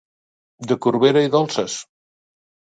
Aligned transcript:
De 0.71 0.77
Corbera 0.87 1.23
i 1.27 1.31
dolces! 1.37 1.79